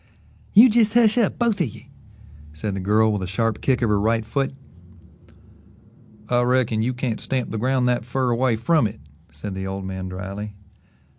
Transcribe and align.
"You 0.55 0.67
jes' 0.67 0.95
hush 0.95 1.15
up 1.19 1.37
both 1.37 1.61
of 1.61 1.67
ye," 1.67 1.91
said 2.53 2.73
the 2.75 2.79
girl 2.79 3.13
with 3.13 3.21
a 3.21 3.27
sharp 3.27 3.61
kick 3.61 3.83
of 3.83 3.89
her 3.89 3.99
right 3.99 4.25
foot. 4.25 4.55
"I 6.27 6.41
reckon 6.41 6.81
you 6.81 6.95
can't 6.95 7.21
stamp 7.21 7.51
the 7.51 7.59
ground 7.59 7.87
that 7.87 8.03
fer 8.03 8.31
away 8.31 8.55
from 8.55 8.87
it," 8.87 8.99
said 9.31 9.53
the 9.53 9.67
old 9.67 9.85
man 9.85 10.09
dryly. 10.09 10.55